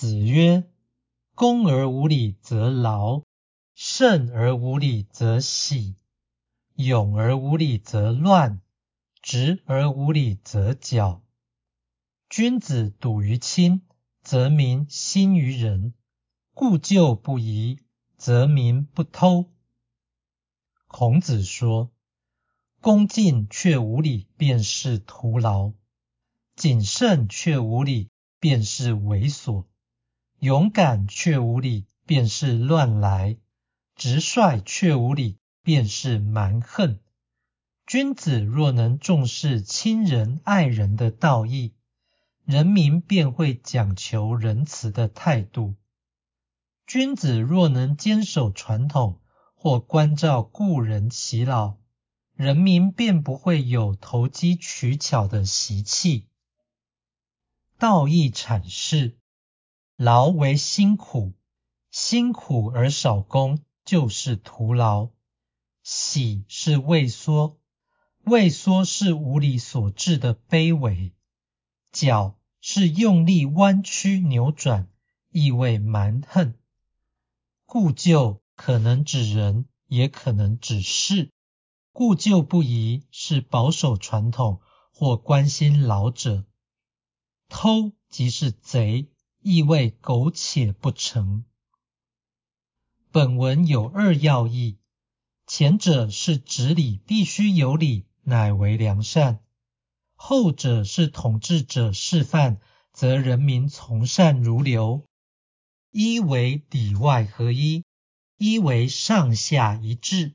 [0.00, 0.64] 子曰：
[1.34, 3.22] 恭而无礼则劳，
[3.74, 5.94] 慎而无礼则喜，
[6.74, 8.62] 勇而无礼则乱，
[9.20, 11.22] 直而无礼则绞。
[12.30, 13.82] 君子笃于亲，
[14.22, 15.92] 则民心于仁；
[16.54, 17.80] 故旧不移，
[18.16, 19.50] 则民不偷。
[20.86, 21.90] 孔子说：
[22.80, 25.74] 恭敬却无礼，便是徒劳；
[26.56, 28.08] 谨慎却无礼，
[28.38, 29.66] 便是猥琐；
[30.40, 33.36] 勇敢却无礼，便是乱来；
[33.94, 36.98] 直率却无礼，便是蛮横。
[37.86, 41.74] 君子若能重视亲人爱人的道义，
[42.46, 45.74] 人民便会讲求仁慈的态度。
[46.86, 49.20] 君子若能坚守传统，
[49.54, 51.76] 或关照故人其老，
[52.34, 56.28] 人民便不会有投机取巧的习气。
[57.76, 59.18] 道义阐释：
[60.02, 61.34] 劳为辛苦，
[61.90, 65.10] 辛苦而少功就是徒劳；
[65.82, 67.60] 喜是畏缩，
[68.24, 71.12] 畏缩是无理所致的卑微；
[71.92, 74.88] 矫是用力弯曲扭转，
[75.28, 76.54] 意味蛮横。
[77.66, 78.40] 故旧。
[78.56, 81.30] 可能指人，也可能指事。
[81.92, 86.46] 故旧不移是保守传统或关心老者。
[87.50, 89.10] 偷即是贼，
[89.40, 91.44] 意味苟且不成。
[93.10, 94.78] 本文有二要义：
[95.46, 99.38] 前者是指理必须有理，乃为良善；
[100.14, 102.60] 后者是统治者示范，
[102.92, 105.04] 则人民从善如流。
[105.90, 107.84] 一为里外合一。
[108.42, 110.32] 一为上下一致，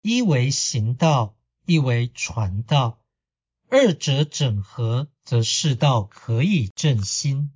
[0.00, 3.00] 一为行道，一为传道，
[3.68, 7.50] 二者整合，则世道可以正心。